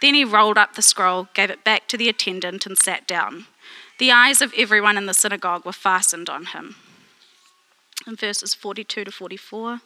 [0.00, 3.46] Then he rolled up the scroll, gave it back to the attendant, and sat down.
[3.98, 6.76] The eyes of everyone in the synagogue were fastened on him.
[8.06, 9.80] In verses 42 to 44.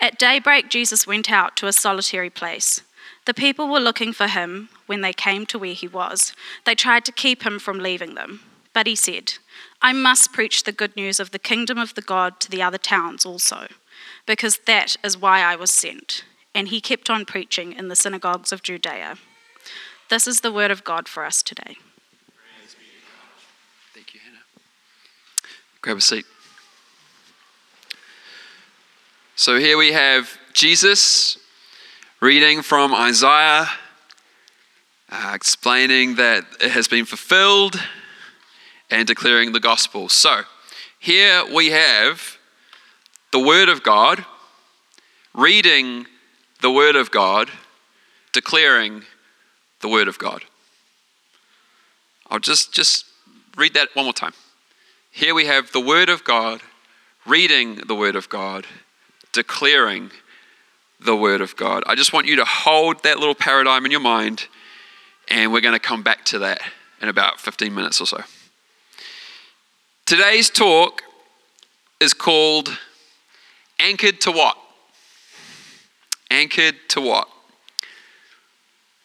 [0.00, 2.80] At daybreak, Jesus went out to a solitary place.
[3.26, 6.32] The people were looking for him when they came to where he was.
[6.64, 8.40] They tried to keep him from leaving them.
[8.72, 9.34] But he said,
[9.80, 12.78] I must preach the good news of the kingdom of the God to the other
[12.78, 13.68] towns also,
[14.26, 16.24] because that is why I was sent.
[16.54, 19.16] And he kept on preaching in the synagogues of Judea.
[20.10, 21.76] This is the word of God for us today.
[23.94, 24.42] Thank you, Hannah.
[25.80, 26.26] Grab a seat.
[29.34, 31.38] So here we have Jesus
[32.20, 33.66] reading from Isaiah,
[35.10, 37.80] uh, explaining that it has been fulfilled
[38.90, 40.08] and declaring the gospel.
[40.08, 40.42] So
[40.98, 42.38] here we have
[43.32, 44.24] the Word of God,
[45.34, 46.06] reading
[46.60, 47.50] the Word of God,
[48.32, 49.04] declaring
[49.84, 50.42] the Word of God.
[52.30, 53.04] I'll just, just
[53.54, 54.32] read that one more time.
[55.10, 56.62] Here we have the Word of God,
[57.26, 58.66] reading the Word of God,
[59.32, 60.10] declaring
[60.98, 61.82] the Word of God.
[61.86, 64.46] I just want you to hold that little paradigm in your mind,
[65.28, 66.62] and we're going to come back to that
[67.02, 68.22] in about 15 minutes or so.
[70.06, 71.02] Today's talk
[72.00, 72.70] is called
[73.78, 74.56] Anchored to What?
[76.30, 77.28] Anchored to What?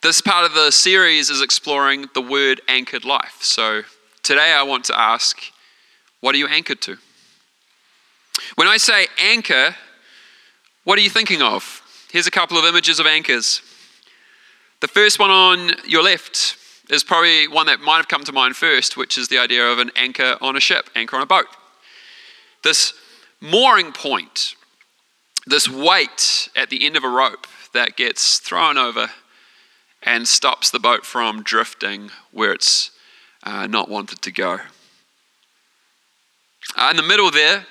[0.02, 3.40] This part of the series is exploring the word anchored life.
[3.42, 3.82] So
[4.24, 5.38] today I want to ask,
[6.22, 6.96] what are you anchored to?
[8.56, 9.76] When I say anchor,
[10.86, 11.82] what are you thinking of?
[12.10, 13.62] Here's a couple of images of anchors.
[14.80, 16.56] The first one on your left
[16.90, 19.80] is probably one that might have come to mind first, which is the idea of
[19.80, 21.48] an anchor on a ship, anchor on a boat.
[22.64, 22.94] This
[23.42, 24.56] mooring point,
[25.46, 29.10] this weight at the end of a rope that gets thrown over
[30.04, 32.92] and stops the boat from drifting where it's
[33.44, 34.60] uh, not wanted to go.
[36.76, 37.66] Uh, in the middle there,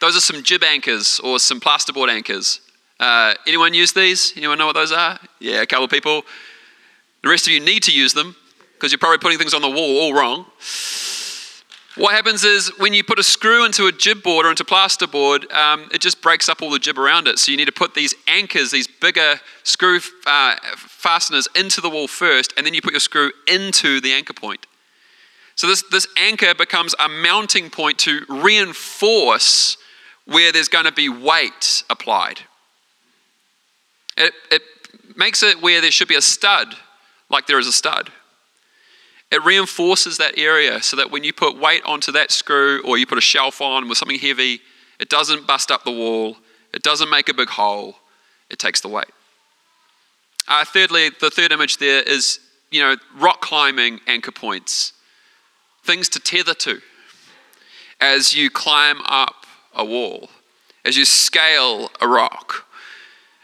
[0.00, 2.60] those are some jib anchors or some plasterboard anchors.
[2.98, 4.32] Uh, anyone use these?
[4.36, 5.18] Anyone know what those are?
[5.38, 6.22] Yeah, a couple of people.
[7.22, 8.36] The rest of you need to use them
[8.74, 10.46] because you're probably putting things on the wall all wrong.
[11.96, 15.50] What happens is when you put a screw into a jib board or into plasterboard,
[15.50, 17.38] um, it just breaks up all the jib around it.
[17.38, 22.06] So you need to put these anchors, these bigger screw uh, fasteners into the wall
[22.06, 24.66] first, and then you put your screw into the anchor point.
[25.54, 29.78] So this, this anchor becomes a mounting point to reinforce
[30.26, 32.40] where there's going to be weight applied.
[34.18, 34.60] It, it
[35.16, 36.74] makes it where there should be a stud,
[37.30, 38.10] like there is a stud.
[39.30, 43.06] It reinforces that area so that when you put weight onto that screw or you
[43.06, 44.60] put a shelf on with something heavy,
[45.00, 46.36] it doesn't bust up the wall,
[46.72, 47.96] it doesn't make a big hole,
[48.50, 49.10] it takes the weight.
[50.48, 52.38] Uh, thirdly, the third image there is,
[52.70, 54.92] you know, rock climbing anchor points,
[55.82, 56.80] things to tether to
[58.00, 60.28] as you climb up a wall,
[60.84, 62.66] as you scale a rock.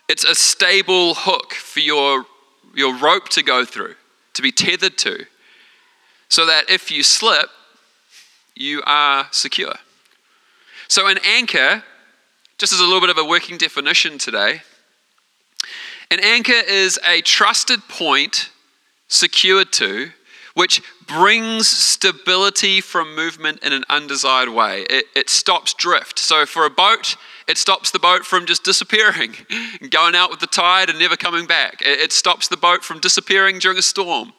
[0.08, 2.26] It's a stable hook for your,
[2.74, 3.94] your rope to go through,
[4.34, 5.26] to be tethered to
[6.32, 7.50] so that if you slip,
[8.56, 9.74] you are secure.
[10.88, 11.84] So, an anchor,
[12.56, 14.62] just as a little bit of a working definition today,
[16.10, 18.48] an anchor is a trusted point
[19.08, 20.12] secured to
[20.54, 24.82] which brings stability from movement in an undesired way.
[24.90, 26.18] It, it, stops drift.
[26.18, 29.34] So, for a boat, it stops the boat from just disappearing,
[29.90, 31.82] going out with the tide and never coming back.
[31.82, 34.32] It, it stops the boat from disappearing during a storm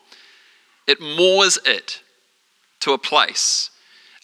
[0.88, 2.02] it moors it
[2.82, 3.70] to a place.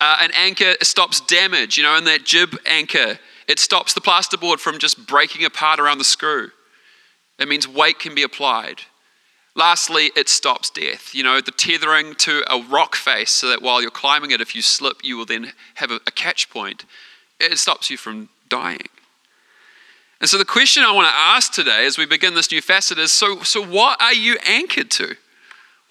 [0.01, 4.59] Uh, an anchor stops damage, you know, in that jib anchor, it stops the plasterboard
[4.59, 6.51] from just breaking apart around the screw.
[7.37, 8.81] It means weight can be applied.
[9.55, 11.13] Lastly, it stops death.
[11.15, 14.55] You know, the tethering to a rock face so that while you're climbing it, if
[14.55, 16.85] you slip, you will then have a, a catch point.
[17.39, 18.87] It stops you from dying.
[20.21, 22.99] And so, the question I want to ask today as we begin this new facet
[22.99, 25.15] is so, so what are you anchored to?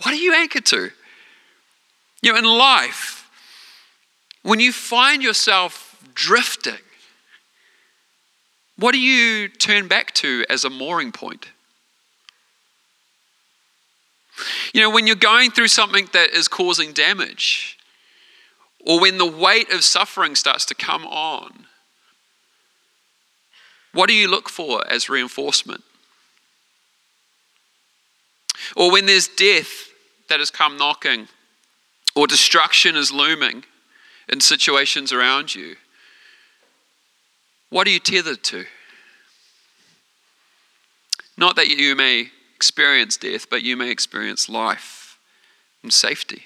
[0.02, 0.90] What are you anchored to?
[2.22, 3.28] You know, in life,
[4.42, 6.74] when you find yourself drifting,
[8.76, 11.48] what do you turn back to as a mooring point?
[14.72, 17.76] You know, when you're going through something that is causing damage,
[18.86, 21.66] or when the weight of suffering starts to come on,
[23.92, 25.82] what do you look for as reinforcement?
[28.76, 29.87] Or when there's death
[30.28, 31.28] that has come knocking,
[32.14, 33.64] or destruction is looming
[34.28, 35.76] in situations around you,
[37.70, 38.64] what are you tethered to?
[41.36, 45.18] Not that you may experience death, but you may experience life
[45.82, 46.42] and safety.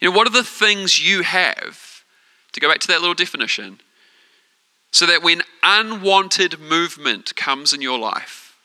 [0.00, 2.04] You know, what are the things you have,
[2.52, 3.80] to go back to that little definition,
[4.92, 8.56] so that when unwanted movement comes in your life,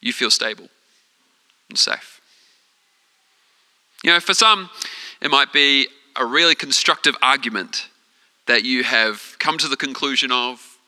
[0.00, 0.68] you feel stable
[1.68, 2.17] and safe?
[4.04, 4.70] You know, for some,
[5.20, 7.88] it might be a really constructive argument
[8.46, 10.78] that you have come to the conclusion of,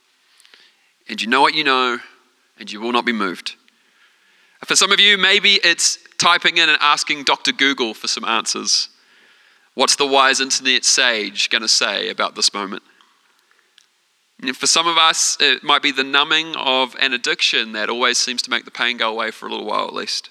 [1.09, 1.99] and you know what you know,
[2.59, 3.57] and you will not be moved.
[4.65, 7.53] For some of you, maybe it's typing in and asking Dr.
[7.53, 8.89] Google for some answers.
[9.75, 12.83] What's the wise internet sage going to say about this moment?
[14.43, 18.19] And for some of us, it might be the numbing of an addiction that always
[18.19, 20.31] seems to make the pain go away for a little while at least.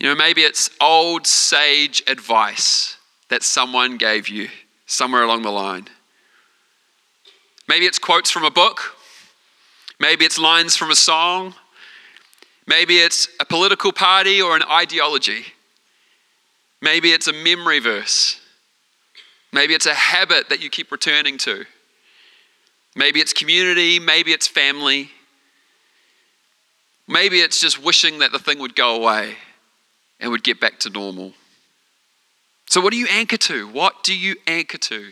[0.00, 2.96] You know, maybe it's old sage advice
[3.28, 4.48] that someone gave you
[4.86, 5.88] somewhere along the line.
[7.68, 8.96] Maybe it's quotes from a book
[10.00, 11.54] Maybe it's lines from a song.
[12.66, 15.44] Maybe it's a political party or an ideology.
[16.80, 18.40] Maybe it's a memory verse.
[19.52, 21.66] Maybe it's a habit that you keep returning to.
[22.96, 23.98] Maybe it's community.
[23.98, 25.10] Maybe it's family.
[27.06, 29.36] Maybe it's just wishing that the thing would go away
[30.20, 31.32] and would get back to normal.
[32.68, 33.66] So, what do you anchor to?
[33.68, 35.10] What do you anchor to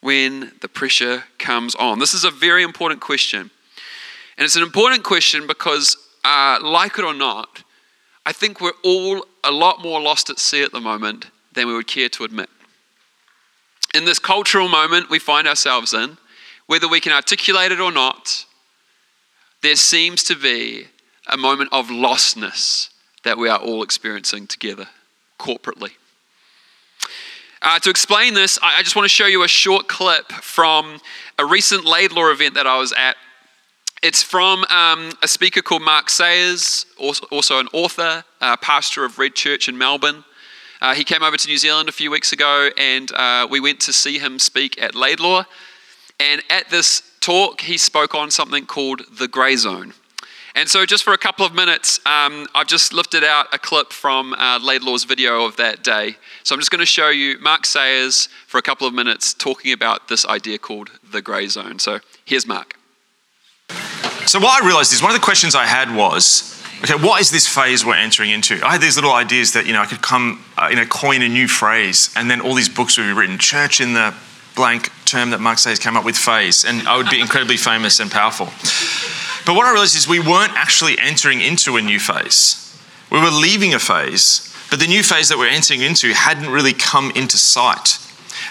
[0.00, 1.98] when the pressure comes on?
[1.98, 3.50] This is a very important question.
[4.36, 7.62] And it's an important question because, uh, like it or not,
[8.24, 11.74] I think we're all a lot more lost at sea at the moment than we
[11.74, 12.48] would care to admit.
[13.94, 16.16] In this cultural moment we find ourselves in,
[16.66, 18.46] whether we can articulate it or not,
[19.62, 20.86] there seems to be
[21.26, 22.88] a moment of lostness
[23.24, 24.88] that we are all experiencing together,
[25.38, 25.90] corporately.
[27.60, 31.00] Uh, to explain this, I just want to show you a short clip from
[31.38, 33.16] a recent Laidlaw event that I was at
[34.02, 39.36] it's from um, a speaker called Mark Sayers, also an author, uh, pastor of Red
[39.36, 40.24] Church in Melbourne.
[40.80, 43.78] Uh, he came over to New Zealand a few weeks ago, and uh, we went
[43.82, 45.44] to see him speak at Laidlaw.
[46.18, 49.94] And at this talk, he spoke on something called the grey zone.
[50.54, 53.90] And so, just for a couple of minutes, um, I've just lifted out a clip
[53.90, 56.16] from uh, Laidlaw's video of that day.
[56.42, 59.72] So, I'm just going to show you Mark Sayers for a couple of minutes talking
[59.72, 61.78] about this idea called the grey zone.
[61.78, 62.74] So, here's Mark.
[64.26, 67.30] So, what I realized is one of the questions I had was, okay, what is
[67.30, 68.60] this phase we're entering into?
[68.62, 71.22] I had these little ideas that, you know, I could come, uh, you know, coin
[71.22, 74.14] a new phrase, and then all these books would be written, church in the
[74.54, 78.00] blank term that Mark Sayers came up with, phase, and I would be incredibly famous
[78.00, 78.48] and powerful.
[79.44, 82.58] But what I realized is we weren't actually entering into a new phase.
[83.10, 86.72] We were leaving a phase, but the new phase that we're entering into hadn't really
[86.72, 87.98] come into sight.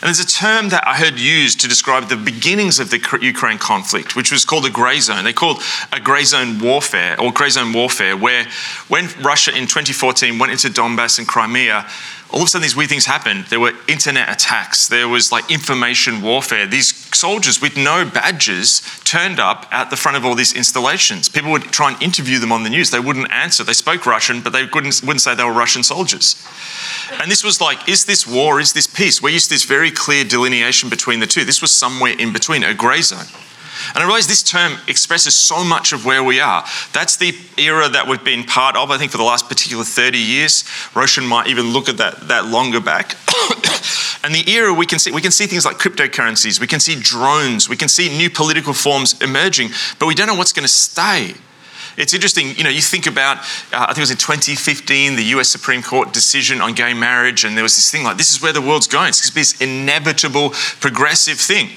[0.01, 3.57] And there's a term that I heard used to describe the beginnings of the Ukraine
[3.57, 5.23] conflict, which was called a grey zone.
[5.23, 5.61] They called
[5.91, 8.47] a grey zone warfare or grey zone warfare, where
[8.87, 11.87] when Russia in 2014 went into Donbass and Crimea,
[12.31, 13.45] all of a sudden these weird things happened.
[13.45, 16.65] There were internet attacks, there was like information warfare.
[16.65, 21.29] These soldiers with no badges turned up at the front of all these installations.
[21.29, 22.89] People would try and interview them on the news.
[22.89, 23.63] They wouldn't answer.
[23.63, 26.35] They spoke Russian, but they wouldn't, wouldn't say they were Russian soldiers.
[27.21, 28.59] And this was like, is this war?
[28.59, 29.21] Is this peace?
[29.21, 31.43] We used this very clear delineation between the two.
[31.43, 33.25] This was somewhere in between, a grey zone.
[33.93, 36.65] And I realize this term expresses so much of where we are.
[36.93, 40.17] That's the era that we've been part of, I think, for the last particular 30
[40.17, 40.63] years.
[40.95, 43.15] Roshan might even look at that, that longer back.
[44.23, 46.95] and the era we can see, we can see things like cryptocurrencies, we can see
[46.95, 49.69] drones, we can see new political forms emerging,
[49.99, 51.35] but we don't know what's going to stay.
[51.97, 53.37] It's interesting, you know, you think about,
[53.73, 57.43] uh, I think it was in 2015, the US Supreme Court decision on gay marriage,
[57.43, 59.09] and there was this thing like, this is where the world's going.
[59.09, 61.71] It's this inevitable, progressive thing.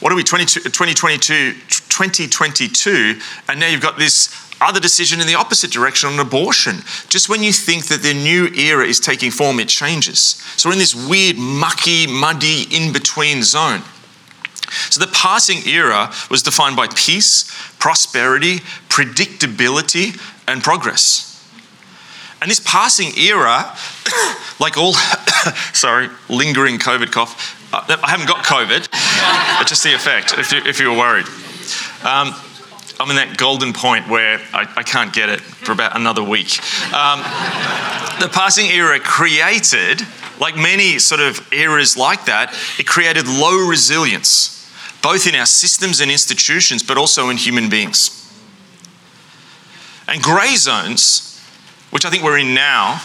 [0.00, 5.70] What are we, 2022, 2022, and now you've got this other decision in the opposite
[5.70, 6.76] direction on abortion.
[7.08, 10.18] Just when you think that the new era is taking form, it changes.
[10.56, 13.82] So we're in this weird, mucky, muddy, in between zone.
[14.90, 21.26] So the passing era was defined by peace, prosperity, predictability, and progress.
[22.40, 23.76] And this passing era,
[24.60, 24.92] like all,
[25.72, 28.88] sorry, lingering COVID cough, uh, I haven't got COVID,
[29.66, 31.26] just the effect, if you, if you were worried.
[32.04, 32.34] Um,
[33.00, 36.58] I'm in that golden point where I, I can't get it for about another week.
[36.92, 37.20] Um,
[38.20, 40.02] the passing era created,
[40.38, 44.70] like many sort of eras like that, it created low resilience,
[45.02, 48.16] both in our systems and institutions, but also in human beings.
[50.06, 51.40] And grey zones,
[51.90, 53.00] which I think we're in now,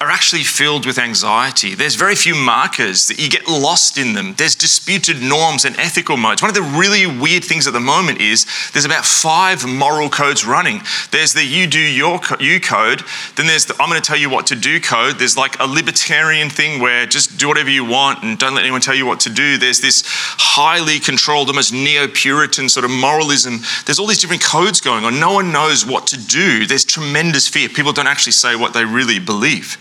[0.00, 1.74] are actually filled with anxiety.
[1.74, 4.32] There's very few markers that you get lost in them.
[4.38, 6.40] There's disputed norms and ethical modes.
[6.40, 10.46] One of the really weird things at the moment is there's about five moral codes
[10.46, 10.80] running.
[11.10, 13.02] There's the you do your you code,
[13.36, 15.18] then there's the I'm going to tell you what to do code.
[15.18, 18.80] There's like a libertarian thing where just do whatever you want and don't let anyone
[18.80, 19.58] tell you what to do.
[19.58, 23.58] There's this highly controlled, almost neo-Puritan sort of moralism.
[23.84, 25.20] There's all these different codes going on.
[25.20, 26.64] No one knows what to do.
[26.64, 27.68] There's tremendous fear.
[27.68, 29.76] People don't actually say what they really believe.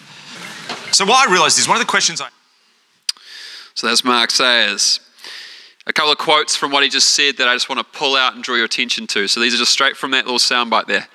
[0.91, 2.29] So what I realized is one of the questions I.
[3.73, 4.99] So that's Mark Sayers.
[5.87, 8.15] A couple of quotes from what he just said that I just want to pull
[8.15, 9.27] out and draw your attention to.
[9.27, 11.07] So these are just straight from that little soundbite there.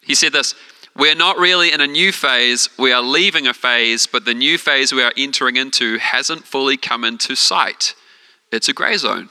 [0.00, 0.54] He said this
[0.94, 4.58] We're not really in a new phase, we are leaving a phase, but the new
[4.58, 7.94] phase we are entering into hasn't fully come into sight.
[8.52, 9.30] It's a grey zone.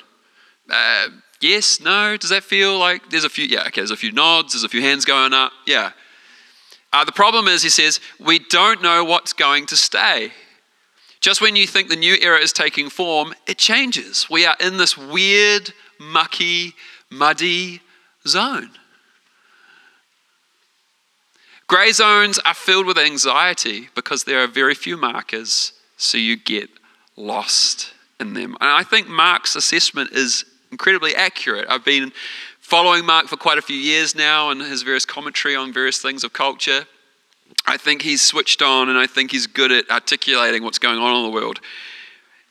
[0.69, 1.07] Uh,
[1.41, 4.53] yes, no, does that feel like there's a few, yeah, okay, there's a few nods,
[4.53, 5.91] there's a few hands going up, yeah.
[6.95, 10.31] Uh, the problem is, he says, we don't know what's going to stay.
[11.19, 14.29] Just when you think the new era is taking form, it changes.
[14.29, 16.73] We are in this weird, mucky,
[17.09, 17.81] muddy
[18.25, 18.69] zone.
[21.67, 26.69] Grey zones are filled with anxiety because there are very few markers, so you get
[27.17, 28.55] lost in them.
[28.61, 31.65] And I think Mark's assessment is incredibly accurate.
[31.67, 32.13] I've been
[32.61, 36.23] following Mark for quite a few years now and his various commentary on various things
[36.23, 36.87] of culture.
[37.67, 41.15] I think he's switched on and I think he's good at articulating what's going on
[41.15, 41.59] in the world.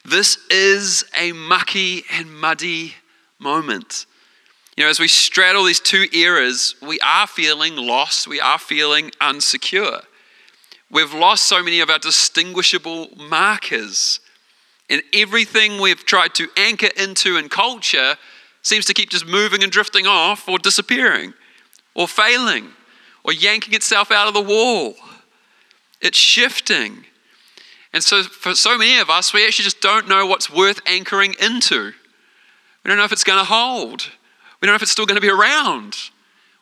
[0.04, 2.94] This is a mucky and muddy
[3.38, 4.06] moment.
[4.76, 9.10] You know, as we straddle these two eras, we are feeling lost, we are feeling
[9.20, 10.02] unsecure.
[10.90, 14.20] We've lost so many of our distinguishable markers.
[14.90, 18.16] And everything we've tried to anchor into in culture
[18.62, 21.34] seems to keep just moving and drifting off or disappearing
[21.94, 22.68] or failing
[23.24, 24.94] or yanking itself out of the wall.
[26.04, 27.06] It's shifting.
[27.94, 31.34] And so, for so many of us, we actually just don't know what's worth anchoring
[31.40, 31.92] into.
[32.84, 34.10] We don't know if it's going to hold.
[34.60, 35.96] We don't know if it's still going to be around.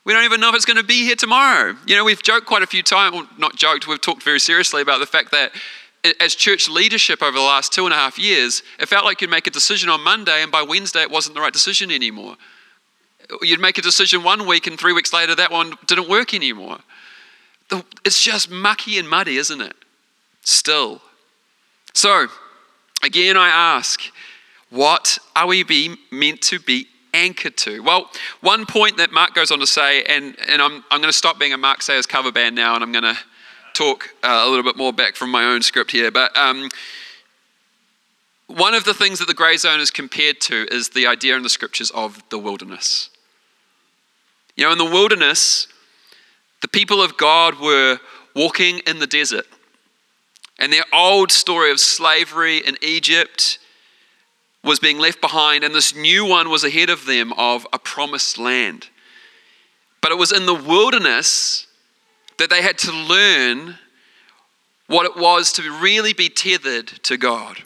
[0.05, 1.77] We don't even know if it's going to be here tomorrow.
[1.87, 4.83] You know, we've joked quite a few times, well, not joked, we've talked very seriously
[4.83, 5.53] about the fact that
[6.21, 9.31] as church leadership over the last two and a half years, it felt like you'd
[9.31, 12.37] make a decision on Monday, and by Wednesday, it wasn't the right decision anymore.
[13.41, 16.79] You'd make a decision one week, and three weeks later, that one didn't work anymore.
[18.05, 19.77] It's just mucky and muddy, isn't it?
[20.43, 21.01] Still.
[21.95, 22.29] So,
[23.03, 24.01] again, I ask,
[24.71, 27.83] what are we be meant to be anchored to?
[27.83, 28.11] Well,
[28.41, 31.39] one point that Mark goes on to say, and, and I'm, I'm going to stop
[31.39, 33.19] being a Mark Sayers cover band now, and I'm going to
[33.75, 36.69] talk uh, a little bit more back from my own script here, but um,
[38.47, 41.43] one of the things that the grey zone is compared to is the idea in
[41.43, 43.09] the scriptures of the wilderness.
[44.57, 45.69] You know, in the wilderness,
[46.63, 47.99] the people of God were
[48.35, 49.47] walking in the desert,
[50.59, 53.59] and their old story of slavery in Egypt
[54.65, 58.39] was being left behind, and this new one was ahead of them of a promised
[58.39, 58.89] land.
[60.01, 61.67] But it was in the wilderness
[62.39, 63.79] that they had to learn
[64.87, 67.63] what it was to really be tethered to God.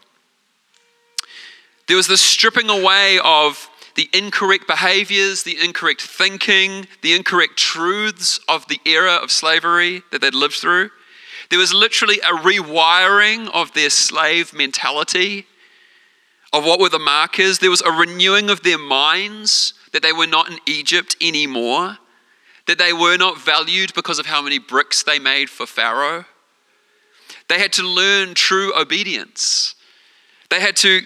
[1.86, 8.38] There was this stripping away of the incorrect behaviors, the incorrect thinking, the incorrect truths
[8.48, 10.90] of the era of slavery that they'd lived through.
[11.50, 15.46] There was literally a rewiring of their slave mentality,
[16.52, 17.58] of what were the markers.
[17.58, 21.98] There was a renewing of their minds that they were not in Egypt anymore
[22.66, 26.24] that they were not valued because of how many bricks they made for Pharaoh.
[27.48, 29.76] They had to learn true obedience.
[30.50, 31.02] They had to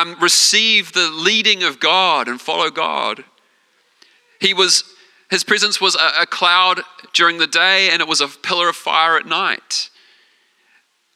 [0.00, 3.24] um, receive the leading of God and follow God.
[4.40, 4.84] He was,
[5.30, 6.80] his presence was a, a cloud
[7.12, 9.90] during the day and it was a pillar of fire at night.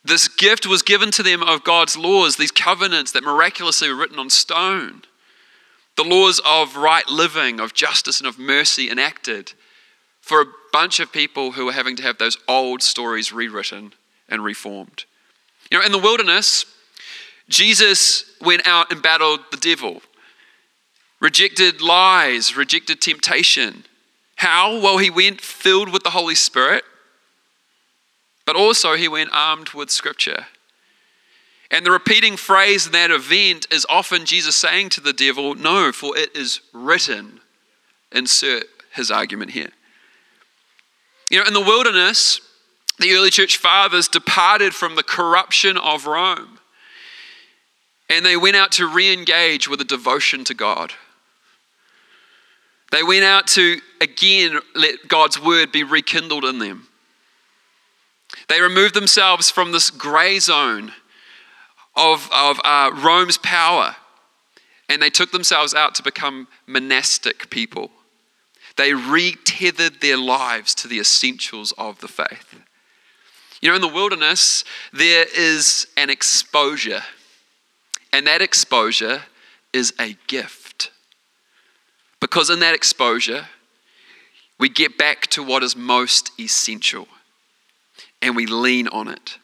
[0.05, 4.19] This gift was given to them of God's laws, these covenants that miraculously were written
[4.19, 5.03] on stone.
[5.97, 9.53] The laws of right living, of justice, and of mercy enacted
[10.21, 13.93] for a bunch of people who were having to have those old stories rewritten
[14.29, 15.05] and reformed.
[15.71, 16.65] You know, in the wilderness,
[17.49, 20.03] Jesus went out and battled the devil,
[21.21, 23.85] rejected lies, rejected temptation.
[24.37, 24.81] How?
[24.81, 26.85] Well, he went filled with the Holy Spirit,
[28.47, 30.47] but also he went armed with Scripture.
[31.71, 35.93] And the repeating phrase in that event is often Jesus saying to the devil, No,
[35.93, 37.41] for it is written,
[38.11, 38.65] insert
[38.95, 39.71] his argument here.
[41.31, 42.41] You know, in the wilderness,
[42.99, 46.58] the early church fathers departed from the corruption of Rome
[48.09, 50.93] and they went out to re engage with a devotion to God.
[52.91, 56.89] They went out to again let God's word be rekindled in them.
[58.49, 60.93] They removed themselves from this grey zone
[61.97, 63.97] of, of uh, Rome's power
[64.89, 67.91] and they took themselves out to become monastic people.
[68.77, 72.55] They retethered their lives to the essentials of the faith.
[73.61, 77.03] You know, in the wilderness, there is an exposure,
[78.13, 79.23] and that exposure
[79.73, 80.91] is a gift.
[82.21, 83.47] Because in that exposure,
[84.59, 87.07] we get back to what is most essential
[88.21, 89.39] and we lean on it.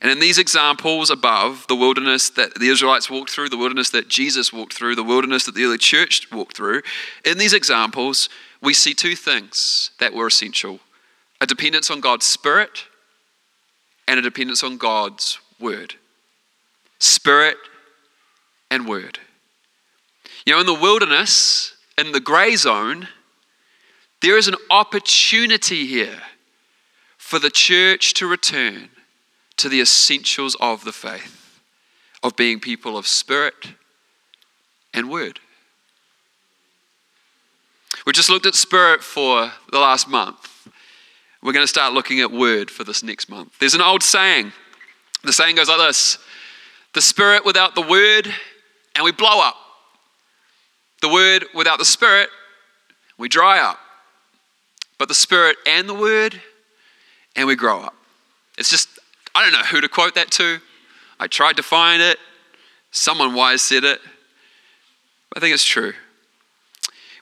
[0.00, 4.08] And in these examples above, the wilderness that the Israelites walked through, the wilderness that
[4.08, 6.82] Jesus walked through, the wilderness that the early church walked through,
[7.24, 8.28] in these examples,
[8.60, 10.80] we see two things that were essential
[11.40, 12.84] a dependence on God's Spirit
[14.08, 15.96] and a dependence on God's Word.
[17.04, 17.56] Spirit
[18.70, 19.18] and Word.
[20.46, 23.08] You know, in the wilderness, in the grey zone,
[24.22, 26.22] there is an opportunity here
[27.18, 28.88] for the church to return
[29.56, 31.60] to the essentials of the faith,
[32.22, 33.74] of being people of spirit
[34.92, 35.40] and word.
[38.06, 40.68] We just looked at spirit for the last month.
[41.42, 43.58] We're going to start looking at word for this next month.
[43.58, 44.52] There's an old saying.
[45.22, 46.18] The saying goes like this
[46.94, 48.32] The spirit without the word,
[48.94, 49.56] and we blow up.
[51.02, 52.28] The word without the spirit,
[53.18, 53.78] we dry up.
[54.98, 56.40] But the spirit and the word,
[57.36, 57.94] and we grow up.
[58.56, 58.88] It's just
[59.34, 60.60] I don't know who to quote that to.
[61.18, 62.18] I tried to find it.
[62.90, 64.00] Someone wise said it.
[65.36, 65.92] I think it's true.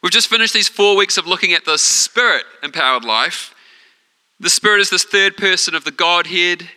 [0.03, 3.55] We've just finished these four weeks of looking at the Spirit empowered life.
[4.41, 6.69] The Spirit is this third person of the Godhead,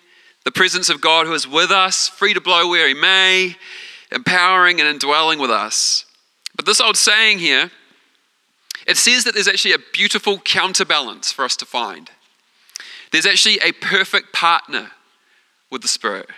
[0.45, 3.55] the presence of God who is with us, free to blow where He may,
[4.11, 6.05] empowering and indwelling with us.
[6.55, 7.71] But this old saying here,
[8.87, 12.09] it says that there's actually a beautiful counterbalance for us to find.
[13.11, 14.91] There's actually a perfect partner
[15.71, 16.29] with the Spirit,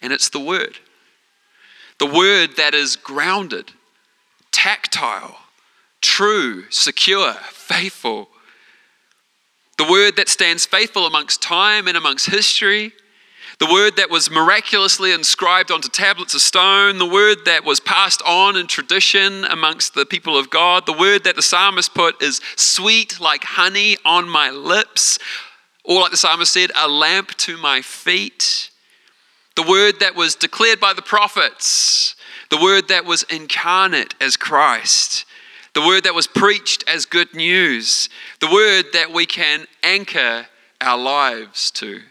[0.00, 0.78] and it's the Word.
[1.98, 3.72] The Word that is grounded,
[4.52, 5.38] tactile,
[6.00, 8.28] true, secure, faithful.
[9.76, 12.92] The Word that stands faithful amongst time and amongst history.
[13.64, 18.20] The word that was miraculously inscribed onto tablets of stone, the word that was passed
[18.26, 22.42] on in tradition amongst the people of God, the word that the psalmist put is
[22.56, 25.18] sweet like honey on my lips.
[25.82, 28.68] Or, like the psalmist said, a lamp to my feet.
[29.56, 32.16] The word that was declared by the prophets,
[32.50, 35.24] the word that was incarnate as Christ,
[35.72, 40.48] the word that was preached as good news, the word that we can anchor
[40.82, 42.02] our lives to.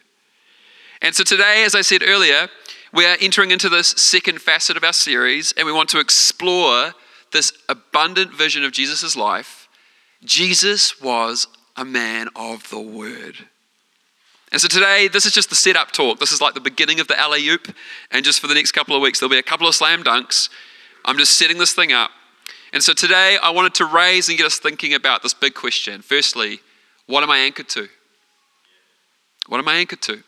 [1.03, 2.47] And so today, as I said earlier,
[2.93, 6.93] we are entering into this second facet of our series, and we want to explore
[7.33, 9.67] this abundant vision of Jesus' life.
[10.23, 13.35] Jesus was a man of the word.
[14.53, 16.19] And so today, this is just the setup talk.
[16.19, 17.75] This is like the beginning of the alley oop.
[18.11, 20.47] And just for the next couple of weeks, there'll be a couple of slam dunks.
[21.03, 22.11] I'm just setting this thing up.
[22.71, 26.01] And so today, I wanted to raise and get us thinking about this big question.
[26.01, 26.59] Firstly,
[27.07, 27.89] what am I anchored to?
[29.47, 30.23] What am I anchored to?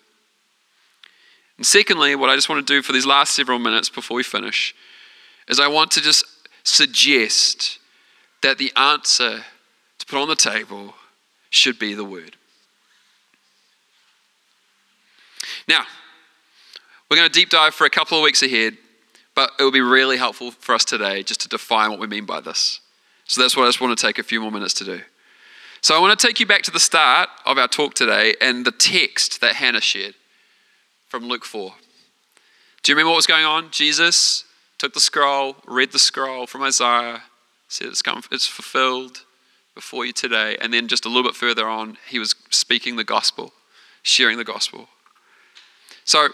[1.58, 4.24] And secondly, what I just want to do for these last several minutes before we
[4.24, 4.76] finish
[5.48, 6.26] is I want to just
[6.64, 7.80] suggest
[8.42, 9.44] that the answer
[10.00, 10.96] to put on the table
[11.50, 12.36] should be the word.
[15.68, 15.86] Now,
[17.10, 18.78] we're going to deep dive for a couple of weeks ahead,
[19.36, 22.26] but it will be really helpful for us today just to define what we mean
[22.26, 22.82] by this.
[23.26, 25.02] So that's what I just want to take a few more minutes to do.
[25.82, 28.66] So I want to take you back to the start of our talk today and
[28.66, 30.16] the text that Hannah shared
[31.16, 31.72] from Luke 4.
[32.84, 33.72] Do you remember what was going on?
[33.72, 34.44] Jesus
[34.78, 37.24] took the scroll, read the scroll from Isaiah,
[37.70, 39.24] said it's, come, it's fulfilled
[39.76, 40.58] before you today.
[40.60, 43.54] And then just a little bit further on, he was speaking the gospel,
[44.04, 44.90] sharing the gospel.
[46.04, 46.28] So,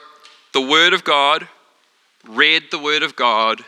[0.51, 1.47] the Word of God,
[2.27, 3.63] read the Word of God,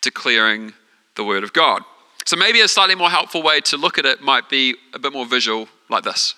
[0.00, 0.74] declaring
[1.16, 1.82] the Word of God.
[2.24, 5.12] So, maybe a slightly more helpful way to look at it might be a bit
[5.12, 6.36] more visual, like this.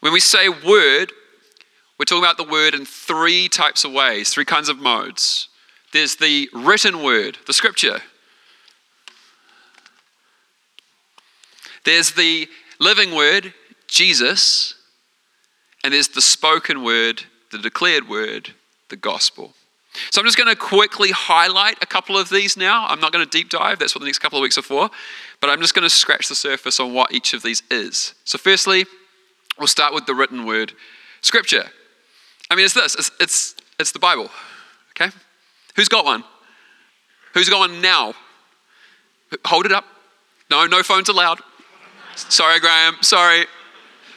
[0.00, 1.12] When we say Word,
[2.02, 5.46] we're talking about the Word in three types of ways, three kinds of modes.
[5.92, 8.00] There's the written Word, the Scripture.
[11.84, 12.48] There's the
[12.80, 13.54] living Word,
[13.86, 14.74] Jesus.
[15.84, 18.52] And there's the spoken Word, the declared word,
[18.88, 19.54] the gospel.
[20.10, 22.84] So I'm just going to quickly highlight a couple of these now.
[22.88, 24.90] I'm not going to deep dive, that's what the next couple of weeks are for,
[25.40, 28.14] but I'm just going to scratch the surface on what each of these is.
[28.24, 28.86] So, firstly,
[29.56, 30.72] we'll start with the written word,
[31.20, 31.70] Scripture.
[32.52, 34.28] I mean, it's this it's, it's, it's the Bible,
[34.90, 35.10] okay?
[35.74, 36.22] Who's got one?
[37.32, 38.12] Who's got one now?
[39.46, 39.86] Hold it up.
[40.50, 41.40] No, no phones allowed.
[42.14, 42.96] Sorry, Graham.
[43.00, 43.46] Sorry.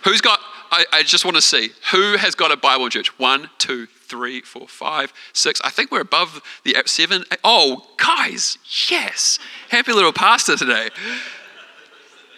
[0.04, 3.17] Who's got, I, I just want to see, who has got a Bible in church?
[3.17, 5.62] One, two, three, four, five, six.
[5.63, 7.24] I think we're above the seven.
[7.41, 8.58] Oh, guys,
[8.91, 9.39] yes.
[9.69, 10.89] Happy little pastor today.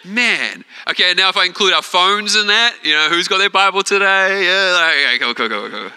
[0.08, 0.64] Man.
[0.88, 3.82] Okay, now if I include our phones in that, you know, who's got their Bible
[3.82, 4.44] today?
[4.44, 5.90] Yeah, okay, go, go, go, go.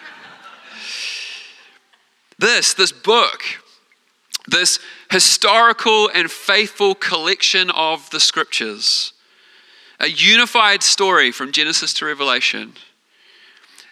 [2.37, 3.43] This, this book,
[4.47, 4.79] this
[5.11, 9.13] historical and faithful collection of the scriptures,
[9.99, 12.73] a unified story from Genesis to Revelation,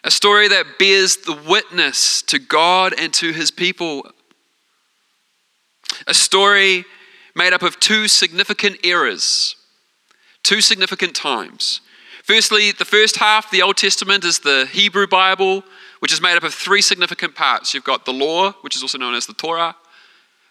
[0.04, 4.10] a story that bears the witness to God and to his people,
[6.08, 6.86] a story
[7.36, 9.56] made up of two significant eras,
[10.50, 11.80] two significant times.
[12.24, 15.64] Firstly, the first half, the Old Testament, is the Hebrew Bible,
[16.00, 17.76] which is made up of three significant parts.
[17.76, 19.76] You've got the law, which is also known as the Torah.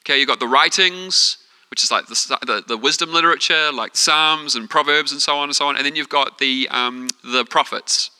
[0.02, 4.54] Okay, you've got the writings, which is like the, the, the wisdom literature, like Psalms
[4.54, 5.76] and Proverbs and so on and so on.
[5.76, 8.12] And then you've got the, um, the prophets.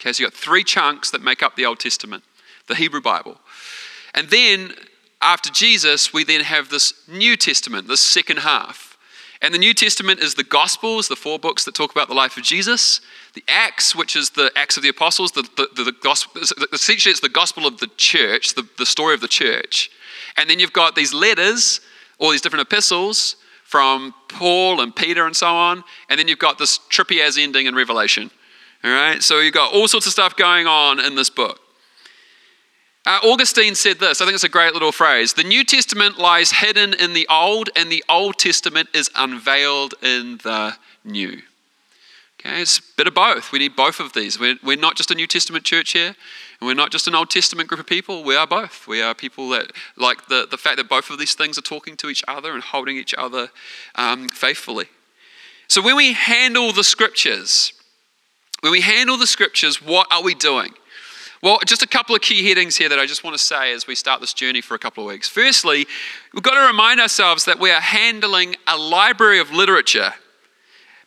[0.00, 2.24] Okay, so you've got three chunks that make up the Old Testament,
[2.66, 3.36] the Hebrew Bible.
[4.14, 4.72] And then
[5.20, 8.85] after Jesus, we then have this New Testament, this second half.
[9.46, 12.36] And the New Testament is the Gospels, the four books that talk about the life
[12.36, 13.00] of Jesus,
[13.34, 17.12] the Acts, which is the Acts of the Apostles, the, the, the, the gospel, essentially
[17.12, 19.88] it's the gospel of the church, the, the story of the church.
[20.36, 21.80] And then you've got these letters,
[22.18, 25.84] all these different epistles from Paul and Peter and so on.
[26.10, 28.32] And then you've got this trippy as ending in Revelation.
[28.82, 31.60] All right, so you've got all sorts of stuff going on in this book.
[33.06, 35.32] Uh, Augustine said this, I think it's a great little phrase.
[35.32, 40.38] The New Testament lies hidden in the Old, and the Old Testament is unveiled in
[40.38, 41.40] the New.
[42.40, 43.52] Okay, it's a bit of both.
[43.52, 44.40] We need both of these.
[44.40, 46.16] We're, we're not just a New Testament church here,
[46.60, 48.24] and we're not just an Old Testament group of people.
[48.24, 48.88] We are both.
[48.88, 51.96] We are people that like the, the fact that both of these things are talking
[51.98, 53.50] to each other and holding each other
[53.94, 54.86] um, faithfully.
[55.68, 57.72] So when we handle the scriptures,
[58.62, 60.72] when we handle the scriptures, what are we doing?
[61.46, 63.86] Well, just a couple of key headings here that I just want to say as
[63.86, 65.28] we start this journey for a couple of weeks.
[65.28, 65.86] Firstly,
[66.34, 70.14] we've got to remind ourselves that we are handling a library of literature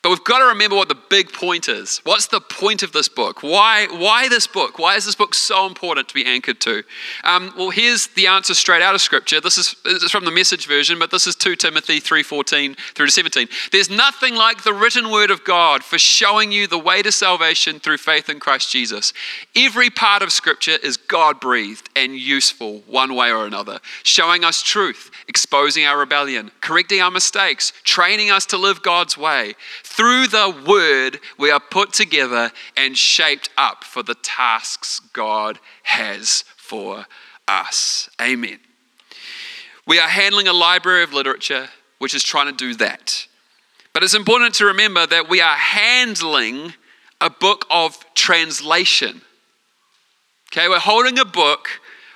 [0.02, 2.00] but we've got to remember what the big point is.
[2.06, 3.44] What's the point of this book?
[3.44, 4.80] Why, why this book?
[4.80, 6.84] Why is this book so important to be anchored to?
[7.26, 9.42] Um, well, here's the answer straight out of Scripture.
[9.42, 13.08] This is, this is from the message version, but this is 2 Timothy 3.14 through
[13.08, 13.50] to 17.
[13.74, 17.82] There's nothing like the written word of God for showing you the way to salvation
[17.82, 19.12] through faith in Christ Jesus.
[19.54, 25.12] Every part of Scripture is God-breathed and useful one way or another, showing us truth,
[25.28, 29.56] exposing our rebellion, correcting our mistakes, training us to live God's way
[29.90, 36.44] through the word, we are put together and shaped up for the tasks God has
[36.56, 37.06] for
[37.48, 38.10] us.
[38.22, 38.60] Amen.
[39.88, 43.28] We are handling a library of literature which is trying to do that.
[43.92, 46.76] But it's important to remember that we are handling
[47.20, 49.22] a book of translation.
[50.54, 51.68] Okay, we're holding a book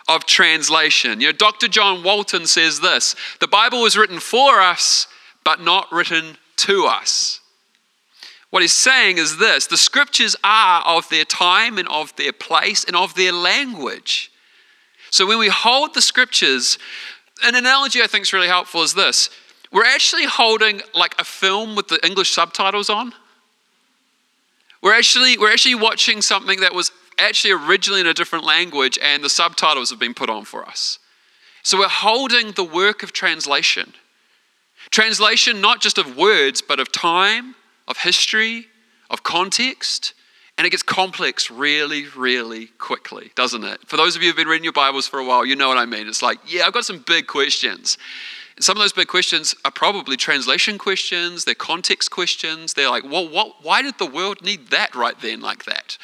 [0.07, 1.19] of translation.
[1.19, 1.67] You know, Dr.
[1.67, 5.07] John Walton says this the Bible was written for us,
[5.43, 7.41] but not written to us.
[8.53, 12.83] What he's saying is this the scriptures are of their time and of their place
[12.83, 14.31] and of their language.
[15.09, 16.77] So when we hold the scriptures,
[17.43, 19.31] an analogy I think is really helpful is this
[19.71, 23.15] we're actually holding like a film with the English subtitles on.
[24.83, 29.23] We're actually, we're actually watching something that was actually originally in a different language and
[29.23, 30.99] the subtitles have been put on for us.
[31.63, 33.95] So we're holding the work of translation.
[34.91, 37.55] Translation not just of words, but of time,
[37.87, 38.67] of history,
[39.09, 40.13] of context,
[40.57, 43.79] and it gets complex really, really quickly, doesn't it?
[43.87, 45.77] For those of you who've been reading your Bibles for a while, you know what
[45.77, 46.07] I mean.
[46.07, 47.97] It's like, yeah, I've got some big questions.
[48.55, 52.73] And some of those big questions are probably translation questions, they're context questions.
[52.73, 55.97] They're like, well, what, why did the world need that right then, like that?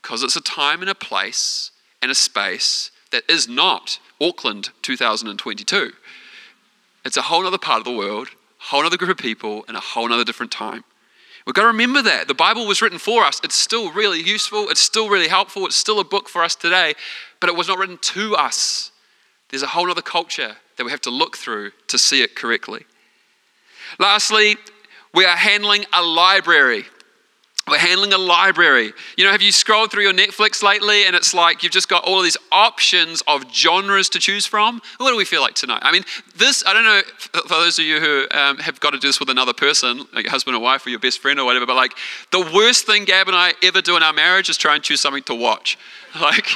[0.00, 5.92] Because it's a time and a place and a space that is not Auckland 2022.
[7.04, 9.80] It's a whole other part of the world whole other group of people in a
[9.80, 10.84] whole other different time.
[11.46, 12.26] We've got to remember that.
[12.26, 13.40] The Bible was written for us.
[13.44, 14.68] It's still really useful.
[14.68, 15.64] It's still really helpful.
[15.66, 16.94] It's still a book for us today,
[17.38, 18.90] but it was not written to us.
[19.50, 22.84] There's a whole other culture that we have to look through to see it correctly.
[24.00, 24.56] Lastly,
[25.14, 26.84] we are handling a library.
[27.68, 28.92] We're handling a library.
[29.16, 32.04] You know, have you scrolled through your Netflix lately and it's like you've just got
[32.04, 34.80] all of these options of genres to choose from?
[34.98, 35.80] What do we feel like tonight?
[35.82, 36.04] I mean,
[36.36, 37.02] this, I don't know,
[37.42, 40.24] for those of you who um, have got to do this with another person, like
[40.24, 41.94] your husband or wife or your best friend or whatever, but like
[42.30, 45.00] the worst thing Gab and I ever do in our marriage is try and choose
[45.00, 45.76] something to watch.
[46.18, 46.48] Like,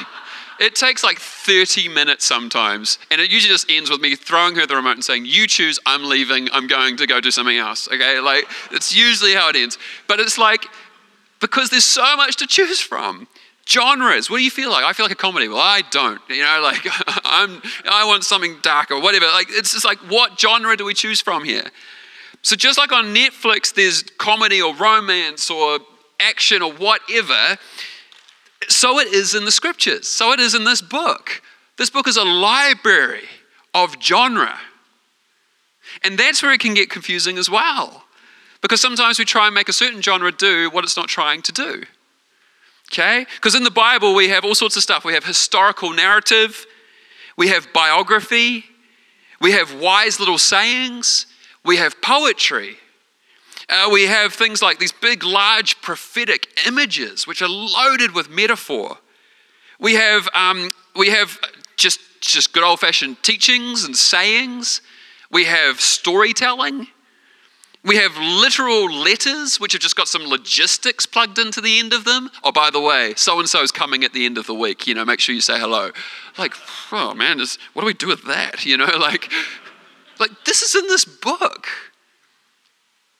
[0.59, 4.65] it takes like 30 minutes sometimes, and it usually just ends with me throwing her
[4.65, 7.87] the remote and saying, You choose, I'm leaving, I'm going to go do something else.
[7.87, 9.77] Okay, like it's usually how it ends.
[10.07, 10.65] But it's like,
[11.41, 13.27] because there's so much to choose from.
[13.67, 14.83] Genres, what do you feel like?
[14.83, 15.47] I feel like a comedy.
[15.47, 16.21] Well, I don't.
[16.29, 16.85] You know, like
[17.25, 19.25] I'm I want something dark or whatever.
[19.25, 21.63] Like it's just like what genre do we choose from here?
[22.43, 25.79] So just like on Netflix there's comedy or romance or
[26.19, 27.57] action or whatever,
[28.67, 30.07] so it is in the scriptures.
[30.07, 31.41] So it is in this book.
[31.77, 33.27] This book is a library
[33.73, 34.57] of genre.
[36.03, 38.00] And that's where it can get confusing as well.
[38.61, 41.51] Because sometimes we try and make a certain genre do what it's not trying to
[41.51, 41.83] do.
[42.91, 43.25] Okay?
[43.35, 45.03] Because in the Bible, we have all sorts of stuff.
[45.03, 46.65] We have historical narrative,
[47.37, 48.65] we have biography,
[49.39, 51.25] we have wise little sayings,
[51.63, 52.77] we have poetry.
[53.69, 58.97] Uh, we have things like these big, large prophetic images, which are loaded with metaphor.
[59.79, 61.39] We have, um, we have
[61.77, 64.81] just, just good old fashioned teachings and sayings.
[65.31, 66.87] We have storytelling.
[67.83, 72.05] We have literal letters which have just got some logistics plugged into the end of
[72.05, 72.29] them.
[72.43, 74.85] Oh, by the way, so and so is coming at the end of the week.
[74.85, 75.89] You know, make sure you say hello.
[76.37, 76.53] Like,
[76.91, 78.65] oh man, what do we do with that?
[78.65, 79.31] You know, like,
[80.19, 81.67] like this is in this book.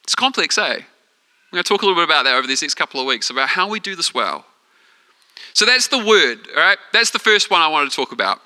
[0.04, 0.74] It's complex, eh?
[0.74, 3.30] I'm going to talk a little bit about that over these next couple of weeks
[3.30, 4.45] about how we do this well.
[5.54, 6.78] So that's the word, all right?
[6.93, 8.39] That's the first one I wanted to talk about.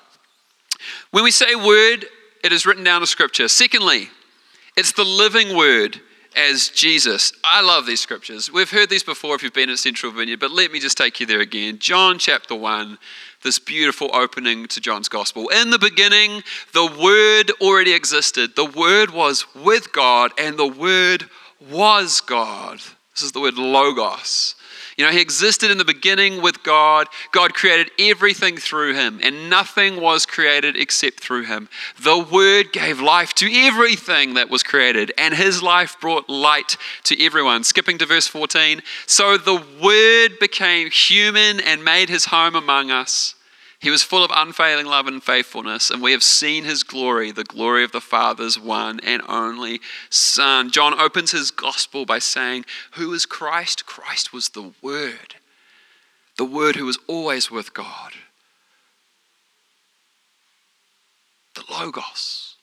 [1.12, 2.06] When we say word,
[2.42, 3.48] it is written down in Scripture.
[3.48, 4.08] Secondly,
[4.76, 6.00] it's the living word
[6.36, 7.32] as Jesus.
[7.42, 8.52] I love these scriptures.
[8.52, 11.18] We've heard these before if you've been at Central Vineyard, but let me just take
[11.18, 11.78] you there again.
[11.78, 12.98] John chapter 1,
[13.42, 15.48] this beautiful opening to John's gospel.
[15.48, 18.54] In the beginning, the Word already existed.
[18.54, 21.28] The Word was with God, and the Word
[21.70, 22.80] was God.
[23.14, 24.56] This is the word logos.
[24.96, 27.08] You know, he existed in the beginning with God.
[27.30, 31.68] God created everything through him, and nothing was created except through him.
[32.02, 37.22] The Word gave life to everything that was created, and his life brought light to
[37.22, 37.62] everyone.
[37.62, 38.82] Skipping to verse 14.
[39.06, 43.35] So the Word became human and made his home among us.
[43.86, 47.44] He was full of unfailing love and faithfulness, and we have seen his glory, the
[47.44, 50.72] glory of the Father's one and only Son.
[50.72, 53.86] John opens his gospel by saying, Who is Christ?
[53.86, 55.36] Christ was the Word,
[56.36, 58.14] the Word who was always with God,
[61.54, 62.56] the Logos.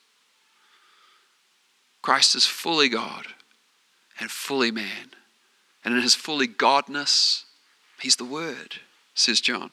[2.01, 3.27] Christ is fully God
[4.19, 5.11] and fully man.
[5.85, 7.45] And in his fully Godness,
[8.01, 8.81] he's the Word,
[9.15, 9.71] says John.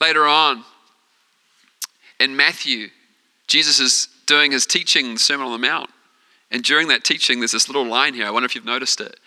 [0.00, 0.64] Later on
[2.18, 2.88] in Matthew,
[3.46, 5.90] Jesus is doing his teaching, the Sermon on the Mount.
[6.50, 8.26] And during that teaching, there's this little line here.
[8.26, 9.18] I wonder if you've noticed it.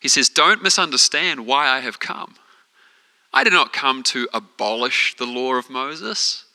[0.00, 2.36] He says, Don't misunderstand why I have come.
[3.32, 6.46] I did not come to abolish the law of Moses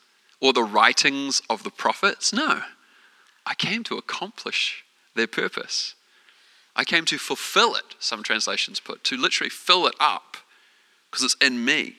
[0.41, 2.34] or the writings of the prophets.
[2.34, 2.62] No,
[3.45, 4.84] I came to accomplish
[5.15, 5.95] their purpose.
[6.75, 10.38] I came to fulfill it, some translations put, to literally fill it up
[11.10, 11.95] because it's in me.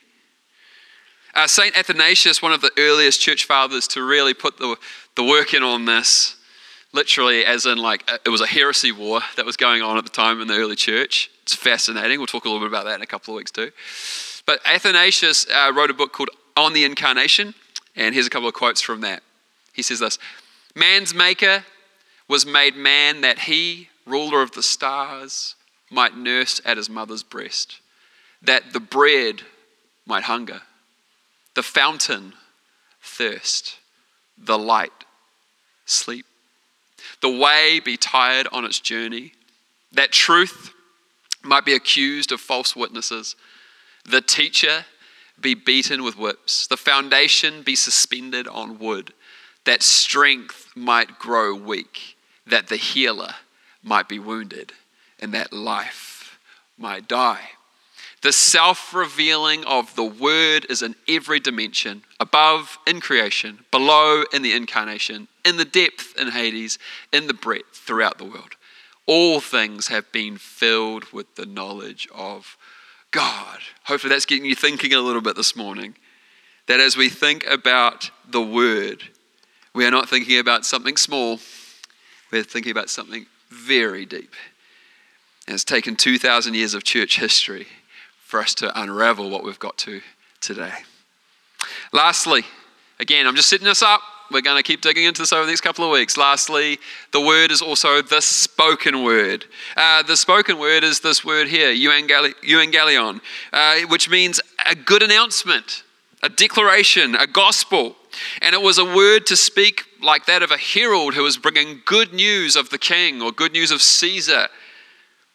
[1.33, 1.77] Uh, St.
[1.77, 4.75] Athanasius, one of the earliest church fathers to really put the,
[5.15, 6.35] the work in on this,
[6.93, 10.03] literally, as in like uh, it was a heresy war that was going on at
[10.03, 11.29] the time in the early church.
[11.43, 12.19] It's fascinating.
[12.19, 13.71] We'll talk a little bit about that in a couple of weeks too.
[14.45, 17.53] But Athanasius uh, wrote a book called On the Incarnation,
[17.95, 19.21] and here's a couple of quotes from that.
[19.73, 20.17] He says this
[20.75, 21.65] Man's maker
[22.27, 25.55] was made man that he, ruler of the stars,
[25.89, 27.79] might nurse at his mother's breast,
[28.41, 29.43] that the bread
[30.05, 30.61] might hunger
[31.57, 32.33] the fountain,
[33.01, 33.79] thirst,
[34.37, 34.91] the light,
[35.87, 36.27] sleep.
[37.23, 39.31] The way be tired on its journey,
[39.91, 40.71] that truth
[41.41, 43.35] might be accused of false witnesses,
[44.05, 44.85] the teacher
[45.41, 49.11] be beaten with whips, the foundation be suspended on wood,
[49.65, 53.33] that strength might grow weak, that the healer
[53.81, 54.73] might be wounded,
[55.19, 56.37] and that life
[56.77, 57.49] might die.
[58.21, 64.41] The self revealing of the Word is in every dimension above in creation, below in
[64.41, 66.79] the incarnation, in the depth in Hades,
[67.13, 68.55] in the breadth throughout the world.
[69.05, 72.57] All things have been filled with the knowledge of
[73.11, 73.59] God.
[73.83, 75.95] Hopefully, that's getting you thinking a little bit this morning.
[76.65, 79.03] That as we think about the Word,
[79.75, 81.39] we are not thinking about something small,
[82.31, 84.33] we're thinking about something very deep.
[85.47, 87.67] And it's taken 2,000 years of church history
[88.27, 90.01] for us to unravel what we've got to
[90.41, 90.73] today.
[91.93, 92.43] Lastly,
[92.99, 94.01] again, I'm just setting this up.
[94.29, 96.17] We're going to keep digging into this over the next couple of weeks.
[96.17, 96.77] Lastly,
[97.13, 99.45] the word is also the spoken word.
[99.77, 103.21] Uh, the spoken word is this word here, euangelion,
[103.53, 105.83] uh, which means a good announcement,
[106.21, 107.95] a declaration, a gospel.
[108.41, 111.79] And it was a word to speak like that of a herald who was bringing
[111.85, 114.49] good news of the king or good news of Caesar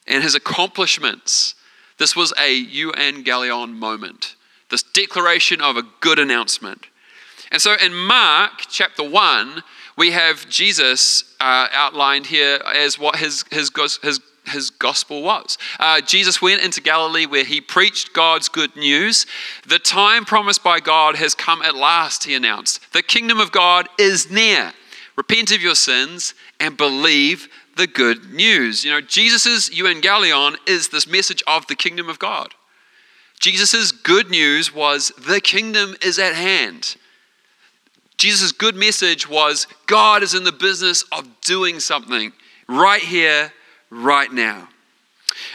[0.06, 1.54] and his accomplishments.
[1.98, 4.36] This was a UN euangelion moment,
[4.70, 6.86] this declaration of a good announcement.
[7.50, 9.62] And so in Mark chapter 1,
[9.96, 13.70] we have Jesus uh, outlined here as what his, his,
[14.02, 15.58] his, his gospel was.
[15.78, 19.26] Uh, Jesus went into Galilee where he preached God's good news.
[19.66, 22.92] The time promised by God has come at last, he announced.
[22.92, 24.72] The kingdom of God is near.
[25.14, 28.84] Repent of your sins and believe the good news.
[28.84, 32.54] You know, Jesus' euangelion is this message of the kingdom of God.
[33.40, 36.96] Jesus' good news was the kingdom is at hand.
[38.16, 42.32] Jesus' good message was God is in the business of doing something
[42.68, 43.52] right here,
[43.90, 44.68] right now.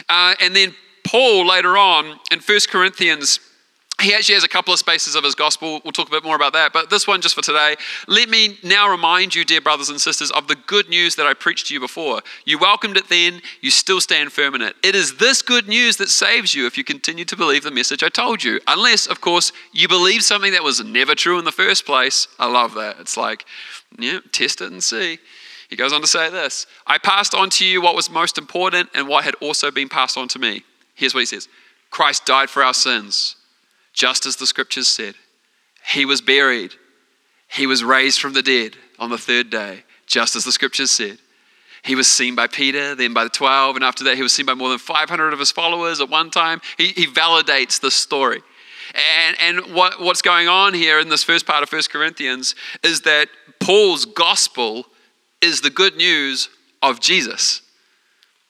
[0.08, 3.40] Uh, and then Paul later on in 1 Corinthians
[4.00, 5.80] he actually has a couple of spaces of his gospel.
[5.82, 6.72] We'll talk a bit more about that.
[6.72, 7.74] But this one, just for today,
[8.06, 11.34] let me now remind you, dear brothers and sisters, of the good news that I
[11.34, 12.20] preached to you before.
[12.44, 14.76] You welcomed it then, you still stand firm in it.
[14.84, 18.04] It is this good news that saves you if you continue to believe the message
[18.04, 18.60] I told you.
[18.68, 22.28] Unless, of course, you believe something that was never true in the first place.
[22.38, 23.00] I love that.
[23.00, 23.46] It's like,
[23.98, 25.18] yeah, test it and see.
[25.68, 28.90] He goes on to say this I passed on to you what was most important
[28.94, 30.62] and what had also been passed on to me.
[30.94, 31.48] Here's what he says
[31.90, 33.34] Christ died for our sins
[33.98, 35.16] just as the scriptures said.
[35.84, 36.72] He was buried,
[37.48, 41.18] he was raised from the dead on the third day, just as the scriptures said.
[41.82, 44.46] He was seen by Peter, then by the 12, and after that, he was seen
[44.46, 46.60] by more than 500 of his followers at one time.
[46.76, 48.42] He, he validates the story.
[48.94, 53.02] And, and what, what's going on here in this first part of 1 Corinthians is
[53.02, 53.28] that
[53.60, 54.86] Paul's gospel
[55.40, 56.48] is the good news
[56.82, 57.62] of Jesus.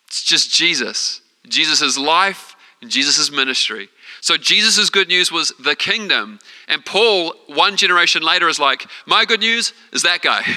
[0.09, 1.21] It's just Jesus.
[1.47, 3.89] Jesus' life and Jesus' ministry.
[4.29, 6.38] So Jesus' good news was the kingdom.
[6.69, 10.43] And Paul, one generation later, is like, My good news is that guy.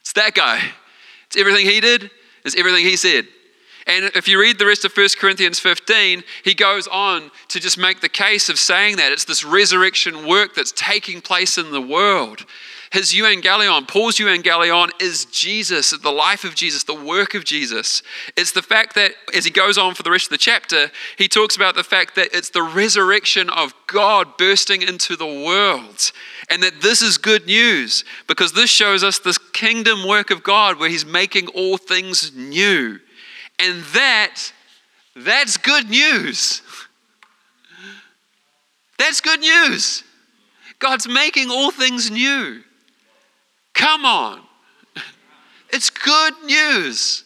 [0.00, 0.60] It's that guy.
[1.26, 2.10] It's everything he did,
[2.44, 3.28] it's everything he said.
[3.86, 7.78] And if you read the rest of 1 Corinthians 15, he goes on to just
[7.78, 11.80] make the case of saying that it's this resurrection work that's taking place in the
[11.80, 12.44] world.
[12.90, 18.02] His euangelion, Paul's euangelion, is Jesus, the life of Jesus, the work of Jesus.
[18.36, 21.28] It's the fact that, as he goes on for the rest of the chapter, he
[21.28, 26.10] talks about the fact that it's the resurrection of God bursting into the world.
[26.50, 30.80] And that this is good news because this shows us this kingdom work of God
[30.80, 32.98] where he's making all things new.
[33.60, 34.52] And that,
[35.14, 36.62] that's good news.
[38.98, 40.04] That's good news.
[40.78, 42.62] God's making all things new.
[43.80, 44.42] Come on.
[45.72, 47.22] It's good news.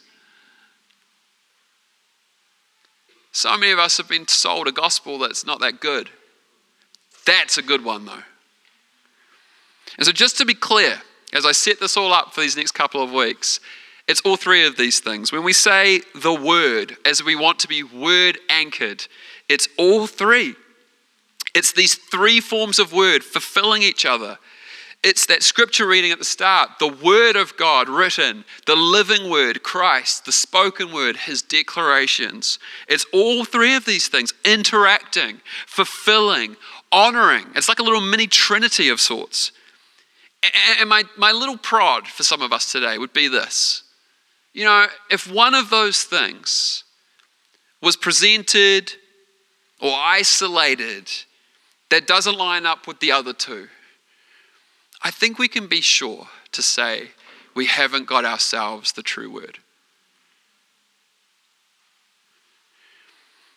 [3.33, 6.11] So many of us have been sold a gospel that's not that good.
[7.27, 8.23] That's a good one, though.
[9.97, 11.01] And so, just to be clear,
[11.33, 13.61] as I set this all up for these next couple of weeks,
[14.07, 15.33] it's all three of these things.
[15.33, 19.07] When we say the word, as we want to be word anchored,
[19.49, 20.55] it's all three.
[21.55, 24.39] It's these three forms of word fulfilling each other
[25.05, 29.63] it's that scripture reading at the start, the word of God written, the living word,
[29.63, 32.59] Christ, the spoken word, his declarations.
[32.89, 36.57] It's all three of these things interacting, fulfilling,
[36.91, 37.45] honoring.
[37.55, 39.53] It's like a little mini trinity of sorts.
[40.81, 43.83] And my, my little prod for some of us today would be this.
[44.55, 46.83] You know, if one of those things
[47.83, 48.95] was presented
[49.83, 51.11] or isolated
[51.91, 53.69] that doesn't line up with the other two,
[55.05, 57.11] I think we can be sure to say
[57.55, 59.59] we haven't got ourselves the true word.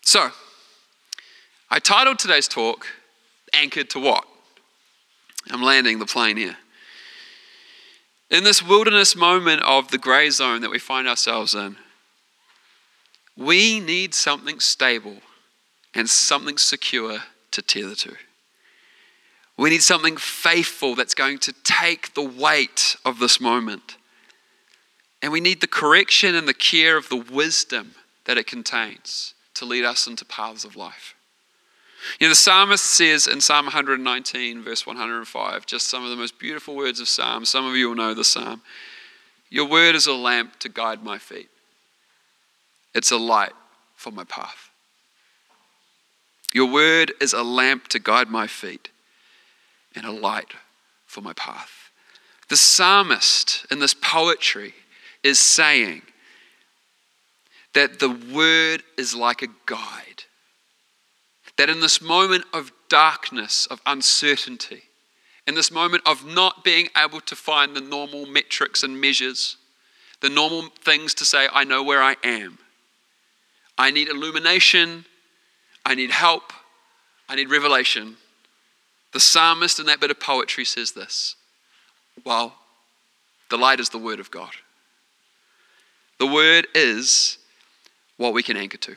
[0.02, 0.30] So,
[1.70, 2.86] I titled today's talk,
[3.54, 4.26] Anchored to What?
[5.50, 6.58] I'm landing the plane here.
[8.30, 11.78] In this wilderness moment of the grey zone that we find ourselves in,
[13.38, 15.18] we need something stable
[15.94, 17.20] and something secure
[17.52, 18.16] to tether to.
[19.58, 23.98] We need something faithful that's going to take the weight of this moment.
[25.22, 27.96] And we need the correction and the care of the wisdom
[28.26, 31.16] that it contains to lead us into paths of life.
[32.20, 36.38] You know, the psalmist says in Psalm 119, verse 105, just some of the most
[36.38, 37.44] beautiful words of Psalm.
[37.44, 38.62] Some of you will know the psalm.
[39.50, 41.50] Your word is a lamp to guide my feet.
[42.94, 43.54] it's a light
[43.96, 44.70] for my path.
[46.54, 48.90] Your word is a lamp to guide my feet
[49.98, 50.54] and a light
[51.06, 51.92] for my path.
[52.50, 54.74] The psalmist in this poetry
[55.24, 56.04] is saying
[57.74, 60.24] that the word is like a guide.
[61.58, 64.84] That in this moment of darkness, of uncertainty,
[65.46, 69.58] in this moment of not being able to find the normal metrics and measures,
[70.22, 72.60] the normal things to say, I know where I am.
[73.78, 75.06] I need illumination.
[75.86, 76.52] I need help.
[77.30, 78.18] I need revelation.
[79.14, 81.36] The psalmist in that bit of poetry says this
[82.26, 82.56] Well,
[83.50, 84.52] the light is the word of God.
[86.20, 87.38] The word is
[88.18, 88.96] what we can anchor to.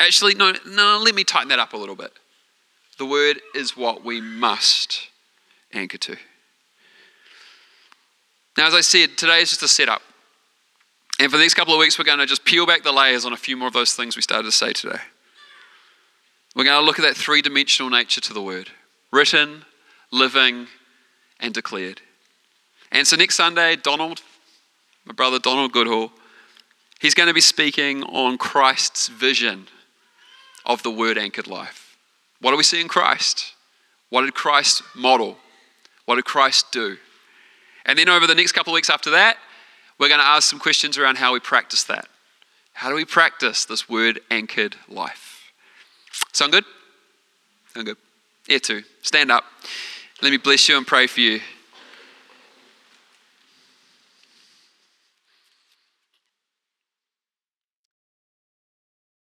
[0.00, 2.12] Actually, no, no, let me tighten that up a little bit.
[2.98, 5.08] The word is what we must
[5.72, 6.16] anchor to.
[8.58, 10.02] Now, as I said, today is just a setup.
[11.18, 13.24] And for the next couple of weeks, we're going to just peel back the layers
[13.24, 14.98] on a few more of those things we started to say today.
[16.54, 18.70] We're going to look at that three dimensional nature to the word
[19.12, 19.64] written,
[20.10, 20.66] living,
[21.38, 22.00] and declared.
[22.90, 24.22] And so next Sunday, Donald,
[25.04, 26.12] my brother Donald Goodall,
[27.00, 29.66] he's going to be speaking on Christ's vision
[30.64, 31.96] of the word anchored life.
[32.40, 33.54] What do we see in Christ?
[34.10, 35.38] What did Christ model?
[36.04, 36.96] What did Christ do?
[37.86, 39.36] And then over the next couple of weeks after that,
[39.98, 42.06] we're going to ask some questions around how we practice that.
[42.74, 45.52] How do we practice this word anchored life?
[46.32, 46.64] Sound good?
[47.74, 47.96] Sound good?
[48.46, 48.82] Here too.
[49.02, 49.44] Stand up.
[50.20, 51.40] Let me bless you and pray for you.